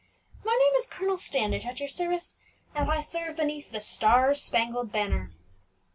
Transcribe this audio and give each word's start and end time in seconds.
My 0.43 0.53
name 0.59 0.73
is 0.79 0.87
Colonel 0.87 1.19
Standish, 1.19 1.63
at 1.63 1.79
your 1.79 1.87
service, 1.87 2.35
and 2.73 2.89
I 2.89 3.01
serve 3.01 3.35
beneath 3.35 3.71
the 3.71 3.81
star 3.81 4.33
spangled 4.33 4.91
banner." 4.91 5.29